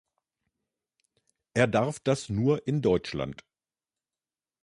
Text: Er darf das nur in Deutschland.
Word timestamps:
Er 1.53 1.67
darf 1.67 1.99
das 1.99 2.27
nur 2.29 2.65
in 2.67 2.81
Deutschland. 2.81 3.45